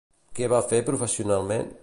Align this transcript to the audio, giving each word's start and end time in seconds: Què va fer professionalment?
Què 0.39 0.47
va 0.53 0.61
fer 0.71 0.79
professionalment? 0.89 1.73